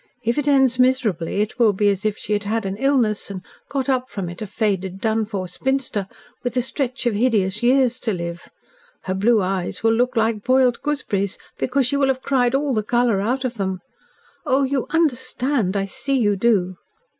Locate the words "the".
12.73-12.81